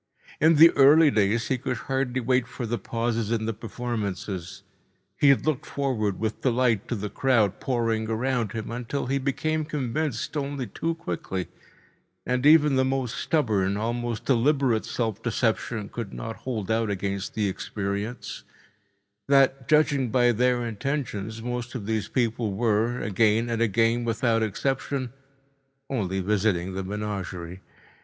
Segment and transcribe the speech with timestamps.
[0.39, 4.63] In the early days he could hardly wait for the pauses in the performances.
[5.15, 9.63] He had looked forward with delight to the crowd pouring around him, until he became
[9.63, 16.71] convinced only too quickly—and even the most stubborn, almost deliberate self deception could not hold
[16.71, 23.61] out against the experience—that, judging by their intentions, most of these people were, again and
[23.61, 25.13] again without exception,
[25.91, 27.61] only visiting the menagerie.